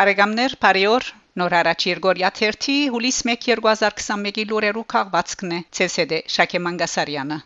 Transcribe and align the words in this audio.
Բարեկամներ, 0.00 0.52
բարիօր։ 0.64 1.06
Նոր 1.40 1.54
հարաճ 1.56 1.82
Երգորիա 1.86 2.28
1-ի 2.36 2.76
հուլիս 2.92 3.16
1 3.32 3.42
2021-ի 3.48 4.44
լուրերու 4.52 4.84
քաղվածքն 4.92 5.50
է 5.56 5.58
ՑՍԴ 5.86 6.20
Շակե 6.36 6.60
Մանգասարյանը։ 6.66 7.38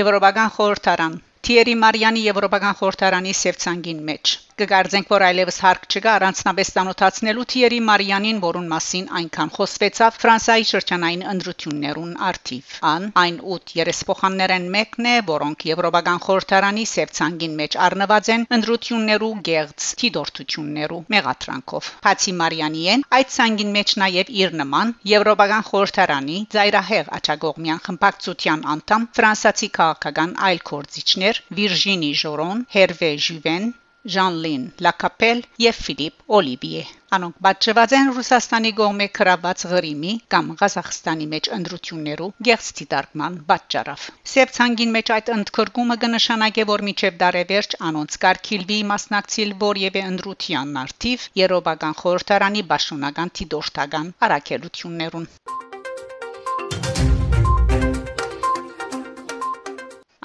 Եվրոպական 0.00 0.50
խորհրդարան 0.56 1.20
Թիերի 1.48 1.76
Մարյանի 1.84 2.24
Եվրոպական 2.30 2.80
խորհրդարանի 2.80 3.36
Սևցանգին 3.44 4.00
մեջ 4.08 4.36
Կգարձենք, 4.60 5.06
որ 5.08 5.22
այլևս 5.24 5.58
հարկ 5.64 5.84
չկա 5.88 6.10
առանցնաբես 6.18 6.70
տանոթացնելու 6.74 7.44
Թիերի 7.52 7.76
Մարյանին, 7.84 8.40
որուն 8.44 8.66
մասին 8.72 9.06
այնքան 9.20 9.52
խոսվեցավ 9.54 10.18
Ֆրանսիայի 10.20 10.66
շրջանային 10.70 11.22
ընդրություններուն 11.30 12.10
արդիվ։ 12.26 12.74
Ան 12.90 13.06
այն 13.22 13.38
8 13.54 13.72
երեսփոխաններեն 13.78 14.66
մեկն 14.74 15.08
է, 15.12 15.14
որոնք 15.30 15.64
Եվրոպական 15.70 16.20
խորհրդարանի 16.26 16.84
Սևցանգին 16.90 17.56
մեջ 17.62 17.78
առնված 17.86 18.30
են 18.36 18.44
ընդրություններու 18.58 19.32
գեղձ 19.48 19.88
թիդորթություններու 20.02 21.00
մեղատրանքով։ 21.16 21.90
Հացի 22.10 22.36
Մարյանիեն 22.44 23.06
այդ 23.20 23.34
ցանգին 23.40 23.74
մեջ 23.80 23.96
նաև 24.04 24.34
իր 24.44 24.56
նման 24.60 24.94
Եվրոպական 25.14 25.66
խորհրդարանի 25.70 26.38
ծայրահեղ 26.56 27.12
աչագողմյան 27.20 27.84
խմբակցության 27.88 28.68
անդամ 28.76 29.10
ֆրանսիացի 29.20 29.72
քաղաքական 29.80 30.38
այլ 30.50 30.64
կորցիչներ 30.74 31.44
Վիրժինի 31.60 32.14
Ժորոն, 32.24 32.66
Հերվե 32.76 33.12
Ժյուվեն, 33.30 33.70
Ժան-Լին 34.12 34.62
Լակապել 34.84 35.40
եւ 35.62 35.78
Ֆիլիպ 35.86 36.22
Օլիվիե։ 36.36 36.84
Անոնք 37.16 37.40
բացված 37.46 37.94
են 37.98 38.12
Ռուսաստանի 38.16 38.70
գոմե 38.78 39.06
քրաբաց 39.18 39.64
Ղրիմի 39.72 40.14
կամ 40.34 40.48
Ղազախստանի 40.62 41.26
մեջ 41.34 41.50
ընդրություններու 41.56 42.30
գեղցի 42.48 42.86
դարկման 42.94 43.38
պատճառով։ 43.50 44.08
Սեպցանգին 44.34 44.94
մեջ 44.96 45.12
այդ 45.16 45.30
ընդգրկումը 45.36 45.98
կնշանակե, 46.06 46.66
որ 46.72 46.86
միջև 46.88 47.20
դարևերջ 47.24 47.78
անոնց 47.90 48.18
կարգիլվի 48.24 48.80
մասնակցիլ 48.94 49.54
որևէ 49.68 50.04
ընդրության 50.14 50.76
նարթիվ 50.80 51.30
Եվրոպական 51.44 51.96
խորհրդարանի 52.02 52.68
ճշունական 52.72 53.34
դիտորդական 53.40 54.12
արակելություններուն։ 54.26 55.26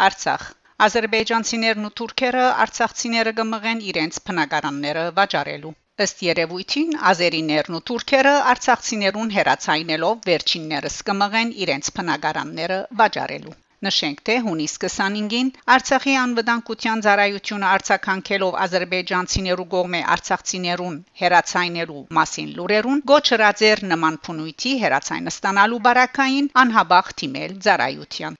Արցախ 0.05 0.53
Ադրբեջանցիներն 0.83 1.85
ու 1.87 1.89
թուրքերը 1.97 2.45
արցախցիները 2.61 3.31
կմղեն 3.35 3.81
իրենց 3.89 4.17
բնակարանները 4.29 5.03
վաճառելու 5.19 5.69
Ըստ 6.05 6.23
երևույթին 6.27 6.89
ազերիներն 7.11 7.77
ու 7.77 7.79
թուրքերը 7.89 8.33
արցախցիներուն 8.53 9.31
հերացայնելով 9.35 10.27
վերջիններս 10.29 10.97
կմղեն 11.09 11.53
իրենց 11.65 11.91
բնակարանները 11.99 12.79
վաճառելու 13.01 13.55
Նշենք 13.87 14.19
թե 14.27 14.35
հունիս 14.49 14.75
25-ին 14.83 15.53
Արցախի 15.77 16.17
անվտանգության 16.23 17.05
ծառայությունը 17.07 17.71
արձականքելով 17.77 18.59
ադրբեջանցիներու 18.65 19.67
կողմէ 19.75 20.03
արցախցիներուն 20.17 20.99
հերացայնելու 21.23 22.03
մասին 22.19 22.51
լուրերուն 22.59 23.05
գոչրած 23.13 23.65
էր 23.71 23.85
նման 23.93 24.19
փունույթի 24.27 24.75
հերացայնը 24.83 25.35
ստանալու 25.37 25.81
բարակային 25.87 26.51
անհաբախ 26.65 27.15
թիմել 27.23 27.57
ծառայության 27.69 28.39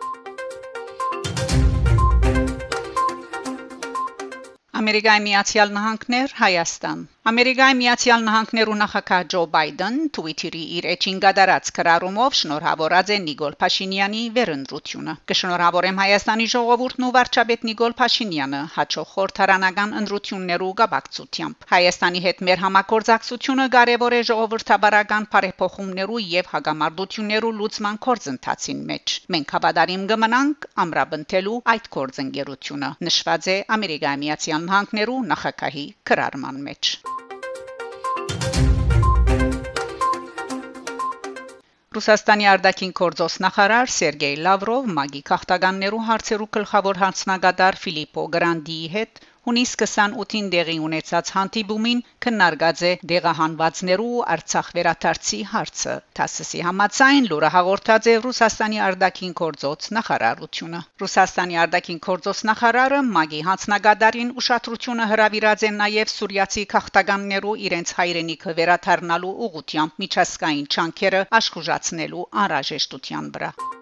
Ամերիկայի 4.75 5.21
Միացյալ 5.25 5.69
Նահանգներ 5.75 6.33
Հայաստան 6.41 7.03
Ամերիկայի 7.25 7.73
Միացյալ 7.77 8.21
Նահանգներու 8.25 8.75
նախագահ 8.79 9.23
Ջո 9.33 9.39
Բայդեն 9.53 9.95
Twitter-ի 10.15 10.59
իր 10.79 10.87
էջին 10.91 11.21
գդարած 11.23 11.69
քրարումով 11.77 12.35
շնորհավորած 12.39 13.07
է 13.15 13.17
Նիկոլ 13.23 13.55
Փաշինյանի 13.63 14.21
վերընտրությունը։ 14.35 15.15
Կշնորհավորեմ 15.31 16.01
Հայաստանի 16.01 16.45
ժողովուրդն 16.53 17.07
ու 17.07 17.09
վարչապետ 17.15 17.65
Նիկոլ 17.69 17.95
Փաշինյանը 18.01 18.59
հաջող 18.75 19.09
խորհրդարանական 19.15 19.97
ընտրություններու 20.01 20.69
գաբակցությամբ։ 20.83 21.65
Հայաստանի 21.73 22.21
հետ 22.27 22.45
մեր 22.49 22.61
համագործակցությունը 22.65 23.67
կարևոր 23.77 24.17
է 24.19 24.21
ժողովրդաբարական 24.29 25.27
բարեփոխումներու 25.33 26.21
եւ 26.35 26.53
հագամարտություններու 26.53 27.53
լուծման 27.63 27.99
կորձընթացին 28.05 28.85
մեջ։ 28.93 29.17
Մենք 29.33 29.57
հավատարիմ 29.57 30.05
կմնանք 30.13 30.69
ամրապնդելու 30.85 31.57
այդ 31.73 31.91
կորձընկերությունը։ 31.97 32.93
Նշված 33.09 33.51
է 33.57 33.59
Ամերիկայի 33.79 34.23
Միացյալ 34.27 34.65
Նահանգներու 34.69 35.19
նախագահի 35.33 35.87
քրարման 36.11 36.65
մեջ։ 36.69 37.14
Ռուսաստանի 41.95 42.47
արտաքին 42.51 42.89
գործոս 42.99 43.35
նախարար 43.43 43.91
Սերգեյ 43.97 44.33
Լավրով 44.45 44.87
մագի 44.95 45.21
քաղաքականներու 45.29 46.01
հարցերու 46.07 46.47
գլխավոր 46.57 46.99
հանձնագետար 47.03 47.77
Ֆիլիպո 47.83 48.25
Գրանդիի 48.33 48.89
հետ 48.95 49.21
հունիս 49.45 49.71
28-ին 49.79 50.45
դեղի 50.53 50.75
ունեցած 50.85 51.27
հանդիպումին 51.35 51.99
քննարկած 52.25 52.79
է 52.89 52.93
դեղահանվածներու 53.11 54.23
Արցախ 54.35 54.71
վերադարձի 54.77 55.39
հարցը։ 55.51 55.93
ՏԱՍՍ-ի 56.25 56.63
համաձայն 56.67 57.29
լուրը 57.29 57.51
հաղորդած 57.55 58.09
է 58.09 58.15
Ռուսաստանի 58.25 58.81
արտաքին 58.87 59.35
գործոց 59.41 59.89
նախարարությունը։ 59.99 60.81
Ռուսաստանի 61.05 61.59
արտաքին 61.65 62.01
գործոց 62.09 62.43
նախարարը 62.49 63.03
Մագի 63.11 63.43
հանձնագետարին 63.49 64.33
ուշադրությունը 64.41 65.09
հրավիրած 65.13 65.69
է 65.69 65.71
նաև 65.77 66.13
Սուրիացի 66.15 66.67
քաղաքականներու 66.73 67.57
իրենց 67.69 67.95
հայրենիքը 68.01 68.57
վերադառնալու 68.61 69.37
ուղղությամբ 69.49 70.03
միջազգային 70.05 70.69
չանքերը 70.73 71.25
աշխուժացնելու 71.41 72.29
անհրաժեշտության 72.45 73.33
վրա։ 73.37 73.74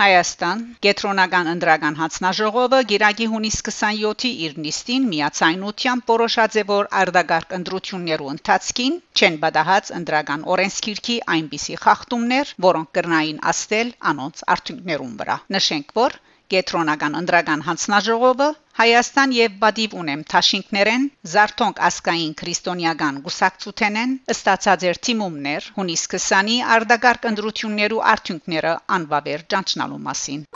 Հայաստան 0.00 0.60
Գետրոնական 0.84 1.48
ընդրական 1.50 1.96
հանձնաժողովը 1.98 2.78
Գիրագի 2.92 3.26
հունիս 3.32 3.56
27-ի 3.66 4.30
իր 4.44 4.54
նիստին 4.66 5.08
միացայնությամբ 5.10 6.06
որոշած 6.12 6.56
է 6.62 6.64
որ 6.70 6.88
արդագարգ 7.00 7.52
ընդրություններու 7.58 8.30
ընթացքին 8.34 8.96
չեն 9.20 9.36
բադահած 9.42 9.92
ընդրական 9.98 10.46
օրենսգիրքի 10.54 11.18
այնպիսի 11.36 11.76
խախտումներ, 11.82 12.54
որոնք 12.68 12.92
կրնային 12.96 13.44
աստել 13.52 13.92
անոնց 14.14 14.44
արդյունքներուն 14.56 15.14
վրա։ 15.20 15.38
Նշենք 15.58 15.94
որ 16.00 16.18
Գետրոնական 16.56 17.20
ընդրական 17.20 17.66
հանձնաժողովը 17.68 18.48
Հայաստան 18.80 19.32
եւ 19.36 19.56
Բադիվ 19.62 19.94
ունեմ 20.00 20.20
Թաշինքներեն 20.32 21.02
Զարթոնք 21.30 21.80
ասկային 21.88 22.30
քրիստոնեական 22.40 23.16
գուսակցութենեն 23.26 24.14
ըստացած 24.34 24.86
էր 24.90 25.00
թիմումներ 25.08 25.66
հունիս 25.74 26.04
20-ի 26.14 26.54
արդագարգ 26.76 27.26
ընդրություններու 27.30 28.00
արդյունքները 28.12 28.72
անվավեր 28.96 29.44
ճանչնալու 29.54 29.98
մասին 30.06 30.46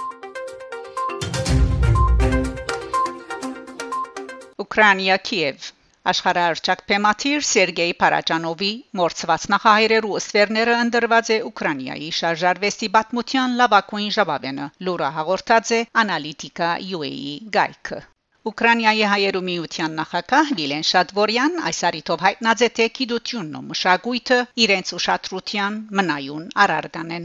Ուկրաինա 4.64 5.18
Կիև 5.28 5.68
Աշխարհարչակ 6.14 6.86
Պեմաթիր 6.94 7.46
Սերգեյ 7.50 7.94
Փարաջանովի 8.00 8.72
մորցված 9.02 9.46
նախահայրերու 9.56 10.16
ըստվերները 10.22 10.78
ընդրված 10.86 11.34
է 11.36 11.38
Ուկրաինայի 11.52 12.10
շարժարվեստի 12.22 12.90
պատմության 12.96 13.60
լավագույն 13.60 14.10
ժապավենը 14.18 14.72
լուրը 14.88 15.14
հաղորդած 15.20 15.76
է 15.82 15.84
Analytica 16.06 16.72
UAE 16.88 17.38
գայքը 17.58 18.02
Ուկրաինայի 18.44 19.04
հայերու 19.08 19.40
միության 19.44 19.94
նախագահ 19.98 20.48
Վիլեն 20.56 20.82
Շադվորյան 20.86 21.54
այս 21.68 21.78
արիթով 21.88 22.24
հայտնած 22.24 22.64
է 22.66 22.68
թե 22.78 22.86
գիտությունն 22.98 23.54
ու 23.60 23.62
մշակույթը 23.68 24.36
իրենց 24.64 24.90
ուշադրության 24.98 25.78
մնայուն 26.00 26.42
արարգանեն 26.64 27.24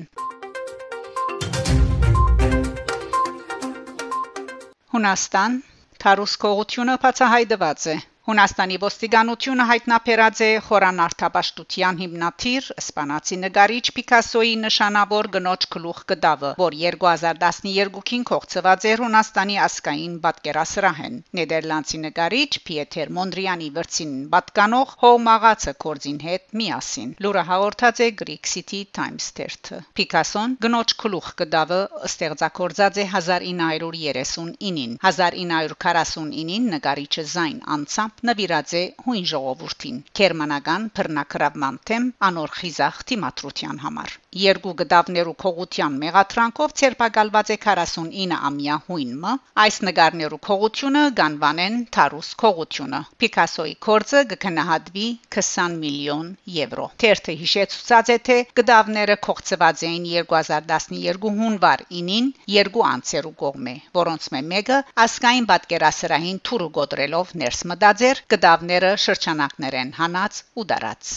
Հունաստան 4.96 5.60
Թարուս 6.06 6.38
կողությունը 6.46 6.96
բացահայտված 7.04 7.90
է 7.96 7.98
Հունաստանի 8.30 8.76
ոստիկանությունը 8.82 9.66
հայտնաբերած 9.70 10.40
է 10.46 10.48
խորանարթապաշտության 10.62 11.96
հիմնադիր 12.00 12.66
իսպանացի 12.82 13.38
նկարիչ 13.44 13.86
Պիկասոյի 13.96 14.52
նշանավոր 14.66 15.30
գնոջ 15.36 15.66
գլուխ 15.76 16.02
գդավը, 16.12 16.52
որ 16.60 16.78
2012-ին 16.82 18.26
կողծված 18.30 18.86
էր 18.90 19.02
Հունաստանի 19.06 19.58
ասկային 19.66 20.20
պատկերասրահեն։ 20.26 21.16
Նեդերլանդցի 21.40 22.02
նկարիչ 22.04 22.52
Պիետեր 22.70 23.14
Մոնդրիանի 23.18 23.72
վրցին 23.80 24.14
պատկանող 24.36 24.94
հոմաղացը 25.06 25.74
կորձին 25.86 26.22
հետ 26.30 26.46
միասին։ 26.62 27.10
Լուրը 27.26 27.44
հաղորդած 27.50 28.04
է 28.06 28.12
Greek 28.22 28.54
City 28.54 28.84
Times 29.00 29.32
թերթը։ 29.42 29.82
Պիկասոն 29.98 30.56
գնոջ 30.68 30.96
գլուխ 31.02 31.34
գդավը 31.42 31.82
ստեղծագործած 32.12 33.02
է 33.02 33.10
1939-ին։ 33.10 34.96
1949-ին 35.02 36.72
նկարիչը 36.78 37.28
զայն 37.34 37.60
անցամբ 37.80 38.19
նվիրած 38.30 38.74
է 38.80 38.84
հույն 39.06 39.28
ժողովրդին 39.34 40.00
գերմանական 40.20 40.88
բռնակրավման 41.00 41.80
թեմ 41.90 42.10
անոր 42.30 42.56
խիզախ 42.60 43.04
թիմատրության 43.12 43.84
համար 43.86 44.18
երկու 44.40 44.74
գդավներու 44.80 45.36
քողության 45.42 45.96
մեղատրանքով 46.04 46.74
ցերպակալված 46.80 47.52
է 47.54 47.56
49-ամյա 47.64 48.76
հույնը 48.90 49.32
այս 49.64 49.80
նկարներու 49.88 50.40
քողությունը 50.50 51.02
գանվանեն 51.20 51.80
Թարուս 51.96 52.30
քողությունը 52.44 53.00
Պիկասոյի 53.24 53.74
կորձը 53.88 54.22
կքնահատվի 54.34 55.08
20 55.38 55.80
միլիոն 55.84 56.30
եվրո 56.58 56.86
թերթը 57.04 57.36
հիշեցուցած 57.42 58.12
է 58.14 58.20
թե 58.30 58.38
գդավները 58.60 59.18
կողծված 59.30 59.84
էին 59.90 60.06
2012 60.12 61.34
հունվար 61.42 61.86
9-ին 61.90 62.30
երկու 62.60 62.86
անցերու 62.92 63.34
կողմէ 63.44 63.76
որոնց 64.00 64.30
մեկը 64.54 64.80
ասկային 65.06 65.50
պատկերասրահին 65.50 66.40
թուրը 66.50 66.70
գոդրելով 66.78 67.36
ներս 67.44 67.66
մտածեր 68.00 68.20
գդավները 68.32 68.90
շրջանակներ 69.04 69.76
են 69.76 69.90
հանած 69.98 70.38
ու 70.56 70.64
դարած 70.70 71.10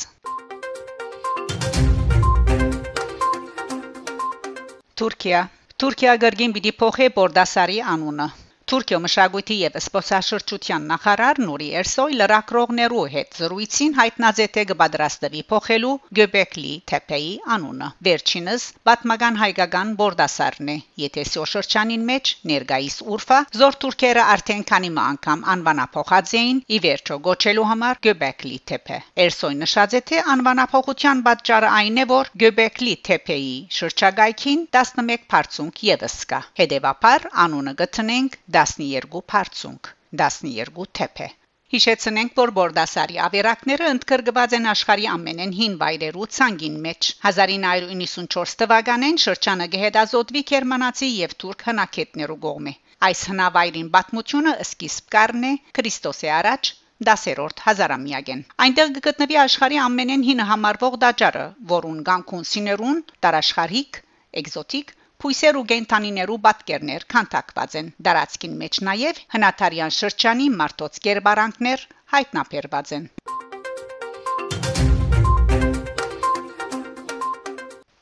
Թուրքիա 4.99 5.43
Թուրքիա 5.79 6.17
գերգին 6.25 6.55
պիտի 6.59 6.73
փոխե 6.83 7.09
Բորդասարի 7.19 7.79
անունը 7.95 8.27
Թուրքիո 8.73 8.99
մշակույթի 9.05 9.57
եւ 9.61 9.75
սպորտաշրջության 9.79 10.85
նախարար 10.91 11.39
Նուրի 11.45 11.67
Էրսոյ 11.79 12.15
լրակրողներու 12.21 13.01
հետ 13.15 13.35
զրույցին 13.41 13.97
հայտնած 13.99 14.39
է 14.45 14.47
թե 14.55 14.63
կպատրաստվի 14.71 15.43
փոխելու 15.53 15.91
Գոբեկլի 16.19 16.73
թեփեի 16.93 17.35
անունը։ 17.57 17.89
Վերջինս 18.09 18.65
պատմական 18.89 19.37
հայկական 19.43 19.91
Բորդասարն 19.99 20.71
է, 20.73 20.77
եթե 21.03 21.25
սոշրջանին 21.33 22.07
մեջ 22.13 22.33
ներգայիս 22.53 22.97
Ուրֆա 23.13 23.43
զոր 23.61 23.77
թուրքերը 23.85 24.25
արդեն 24.37 24.65
քանի 24.73 24.91
անգամ 25.03 25.45
անվանափոխած 25.57 26.35
էին 26.41 26.65
ի 26.73 26.81
վերջո 26.87 27.21
գոչելու 27.29 27.69
համար 27.75 28.03
Գոբեկլի 28.09 28.59
թեփե։ 28.73 28.99
Էրսոյ 29.27 29.61
նշած 29.67 29.99
է 30.01 30.03
թե 30.13 30.25
անվանափոխության 30.37 31.23
պատճառը 31.29 31.75
այն 31.83 32.03
է, 32.07 32.09
որ 32.17 32.33
Գոբեկլի 32.47 32.97
թեփեի 33.11 33.53
շրջագայքին 33.83 34.67
11 34.81 35.31
բարձունք 35.37 35.87
եւս 35.93 36.19
կա։ 36.33 36.43
Հետևաբար 36.63 37.31
անունը 37.47 37.79
գտնենք 37.85 38.41
12 38.63 39.23
բարձունք 39.35 39.95
12 40.25 40.91
թեփե 41.01 41.31
Հիշեցնենք, 41.73 42.33
որ 42.39 42.51
Բորդասարի 42.57 43.15
ավերակները 43.27 43.87
ընդգրկված 43.91 44.55
են 44.59 44.67
աշխարհի 44.73 45.07
ամենեն 45.13 45.55
հին 45.59 45.77
վայրերու 45.83 46.27
ցանգին 46.39 46.75
մեջ։ 46.87 47.09
1994 47.29 48.53
թվականին 48.63 49.21
շրջանը 49.25 49.69
գեհդազոտվի 49.77 50.43
գերմանացի 50.51 51.09
եւ 51.21 51.35
թուրք 51.45 51.65
հնակետներու 51.71 52.39
կողմէ։ 52.45 52.75
Այս 53.09 53.25
հնավայրին 53.33 53.89
պատմությունը 53.97 54.55
սկիզբ 54.67 55.09
կառնե 55.17 55.55
Քրիստոսի 55.81 56.33
առաջ 56.43 56.73
10-րդ 57.09 57.67
հազարամյակեն։ 57.69 58.47
Այնտեղ 58.67 58.97
կգտնվի 58.99 59.43
աշխարհի 59.49 59.85
ամենեն 59.89 60.27
հին 60.29 60.49
համարվող 60.53 60.99
դաջարը, 61.07 61.47
որուն 61.73 62.03
գանկուն 62.13 62.49
սիներուն, 62.53 63.01
տարաշխարհիկ, 63.25 64.03
էկզոտիկ 64.43 64.99
Փույսեր 65.23 65.57
ու 65.59 65.61
գենթանիներու 65.71 66.37
պատկերներ 66.45 67.05
քանթակված 67.13 67.75
են։ 67.81 67.91
Դարածքին 68.07 68.55
մեջ 68.63 68.79
նաև 68.89 69.21
հնաթարյան 69.35 69.93
շրջանի 69.97 70.49
մարտոց 70.61 70.99
կերբարանքներ 71.05 71.85
հայտնաբերված 72.15 72.91
են։ 72.97 73.05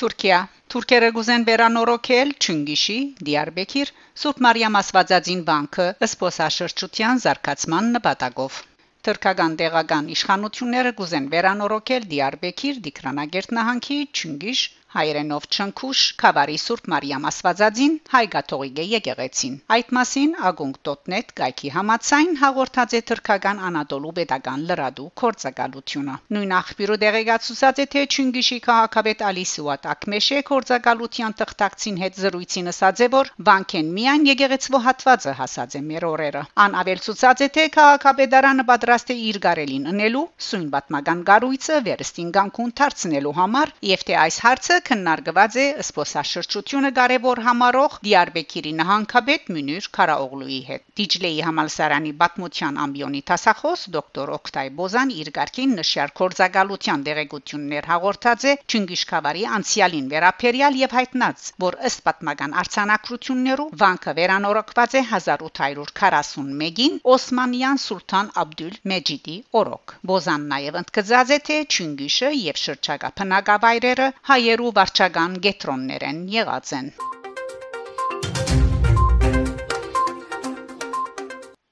Թուրքիա. 0.00 0.40
Թուրքերը 0.72 1.12
գուզեն 1.18 1.46
վերանորոգել 1.50 2.34
Չունգիշի, 2.40 2.98
Դիարբեկիր, 3.28 3.94
Սուրբ 4.24 4.42
Մարիամ 4.48 4.80
Աստվածածին 4.80 5.46
բանկը 5.52 5.88
ըսպոսաշրջության 6.08 7.24
զարգացման 7.26 7.94
նպատակով։ 8.00 8.60
Թուրքական 9.04 9.60
տեղական 9.60 10.08
իշխանությունները 10.16 10.96
գուզեն 10.96 11.28
վերանորոգել 11.36 12.08
Դիարբեկիր, 12.16 12.84
Դիկրանագերտ 12.88 13.54
նահանգի, 13.60 14.00
Չունգիշ, 14.16 14.64
հայրենով 14.90 15.44
Չնքուշ 15.54 16.00
Խավարի 16.20 16.56
Սուրբ 16.60 16.88
Մարիամ 16.90 17.26
Աստվածածին 17.30 17.92
հայգաթողիկե 18.10 18.84
եկեղեցին 18.90 19.52
այդ 19.74 19.92
մասին 19.96 20.32
ագունկտոտ.net 20.50 21.30
գայքի 21.40 21.70
համացայն 21.74 22.32
հաղորդած 22.40 22.96
է 22.98 23.00
թրքական 23.10 23.60
Անադոլու 23.68 24.12
պետական 24.16 24.64
լրադու 24.70 25.06
կորցակալությունը 25.22 26.16
նույն 26.36 26.54
աղբյուրը 26.58 26.96
դեղեկացուցած 27.04 27.82
է 27.84 27.86
թե 27.94 28.02
Չունգիշի 28.10 28.58
քաղաքապետ 28.66 29.24
Ալի 29.30 29.46
Սուատ 29.52 29.88
Ակմեշե 29.94 30.40
կորցակալության 30.50 31.38
տխտակցին 31.42 32.02
հետ 32.02 32.20
զրույցին 32.24 32.72
ասաց 32.74 33.04
է 33.06 33.10
որ 33.14 33.32
բանկեն 33.50 33.94
միայն 34.00 34.26
եկեղեցվո 34.30 34.82
հատվածը 34.90 35.36
հասած 35.38 35.78
է 35.78 35.84
մեր 35.90 36.08
օրերը 36.10 36.44
ան 36.66 36.76
ավելցուցած 36.82 37.46
է 37.46 37.50
թե 37.60 37.68
քաղաքապետարանը 37.78 38.66
պատրաստ 38.74 39.14
է 39.14 39.18
իր 39.30 39.40
գարելին 39.46 39.88
ընելու 39.94 40.26
սույն 40.50 40.68
պատմական 40.74 41.24
գառույցը 41.30 41.80
վերստին 41.90 42.34
գանկուն 42.40 42.76
դարձնելու 42.80 43.36
համար 43.40 43.74
եւ 43.94 44.06
թե 44.10 44.20
այս 44.26 44.42
հարցը 44.48 44.79
քննարկված 44.86 45.56
է 45.60 45.64
սփոսաշրջությունը 45.86 46.90
կարևոր 46.98 47.40
համարող 47.46 47.94
Դիարբեկիրի 48.06 48.72
նահանգապետ 48.80 49.50
Մյունիր 49.54 49.88
Խարաօղլուի 49.96 50.58
հետ։ 50.68 50.84
Դիջլեի 51.00 51.40
համալսարանի 51.46 52.12
պատմության 52.22 52.80
ամբիոնի 52.84 53.22
տասախոս 53.30 53.84
դոկտոր 53.96 54.32
Օկտայ 54.36 54.64
Բոզան 54.80 55.12
իր 55.20 55.30
ղարքին 55.38 55.74
նշյալ 55.80 56.12
կորցակալության 56.20 57.04
դեղեցություններ 57.08 57.88
հաղորդած 57.90 58.46
է 58.50 58.54
Չինգիշքավարի 58.70 59.44
անցյալին 59.60 60.10
վերապերյալ 60.14 60.78
եւ 60.80 60.96
հայտնած, 61.00 61.48
որ 61.66 61.78
ըստ 61.90 62.04
պատմական 62.10 62.56
արցանակություններու 62.64 63.68
վանքը 63.84 64.16
վերանորոգված 64.20 64.98
է 65.00 65.04
1841-ին 65.20 67.00
Օսմանյան 67.14 67.82
սուլթան 67.86 68.30
Աբդուլ 68.44 68.76
Մեջիդի 68.94 69.36
օրոք։ 69.62 69.96
Բոզան 70.10 70.46
նաեւ 70.54 70.80
ընդգծած 70.84 71.34
է 71.36 71.40
թե 71.50 71.58
Չինգիշը 71.70 72.30
եւ 72.40 72.60
շրջակա 72.64 73.10
բնակավայրերը 73.20 74.06
հայերու 74.30 74.69
ու 74.70 74.74
վարչական 74.76 75.32
գետրոններ 75.44 76.02
են 76.06 76.18
եղած 76.30 76.72
են։ 76.76 76.88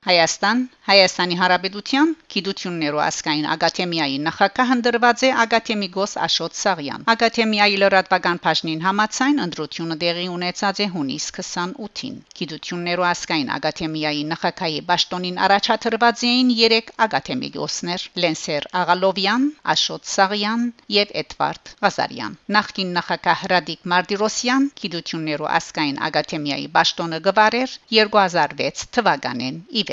Հայաստան 0.08 0.64
Հայաստանի 0.88 1.36
Հարաբերության 1.38 2.12
Գիտություններու 2.32 3.00
ասկային 3.06 3.46
ակադեմիայի 3.54 4.14
նախակահ 4.26 4.70
ընդրված 4.74 5.24
է 5.26 5.28
ակադեմիկոս 5.42 6.14
Աշոտ 6.26 6.54
Սաղյան։ 6.60 7.04
Ակադեմիայի 7.12 7.76
լրատվական 7.82 8.40
բաժնին 8.46 8.80
համաձայն 8.86 9.42
ընտրությունը 9.44 9.98
տեղի 10.04 10.24
ունեցած 10.36 10.80
է 10.84 10.86
հունիս 10.94 11.26
28-ին։ 11.40 12.16
Գիտություններու 12.40 13.06
ասկային 13.10 13.52
ակադեմիայի 13.58 14.24
նախակահի 14.32 14.80
պաշտոնին 14.88 15.38
առաջադրված 15.48 16.24
էին 16.30 16.54
3 16.62 16.90
ակադեմիկոսներ՝ 17.08 18.08
Լենսեր 18.24 18.70
Աղալովյան, 18.80 19.46
Աշոտ 19.76 20.10
Սաղյան 20.14 20.66
եւ 20.96 21.16
Էդվարդ 21.24 21.74
Ղազարյան։ 21.84 22.40
Նախկին 22.58 22.96
նախակահ 23.00 23.46
Ռադիկ 23.52 23.88
Մարտիրոսյան 23.92 24.70
Գիտություններու 24.80 25.52
ասկային 25.60 26.02
ակադեմիայի 26.08 26.68
պաշտոնը 26.80 27.24
գվարեր 27.28 27.80
2006 28.00 28.92
թվականին 28.96 29.64
ի 29.68 29.88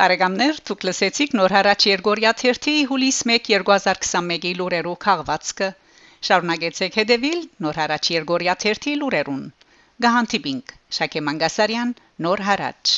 Բարեկամներ, 0.00 0.58
դուք 0.68 0.84
լսեցիք 0.88 1.34
նոր 1.38 1.52
հարաճ 1.54 1.84
Երգորիա 1.88 2.30
1-ի 2.50 2.72
հուլիս 2.90 3.18
1 3.32 3.50
2021-ի 3.54 4.52
լուրերով 4.60 4.94
քաղվածքը։ 5.04 5.68
Շարունակեցեք 6.28 6.96
հետևել 7.00 7.44
նոր 7.66 7.80
հարաճ 7.82 8.10
Երգորիա 8.14 8.56
1-ի 8.72 8.94
լուրերուն։ 9.02 9.44
Գահանտիբինգ 10.06 10.74
Շակե 10.98 11.24
Մանգասարյան, 11.28 11.96
նոր 12.28 12.44
հարաճ 12.48 12.94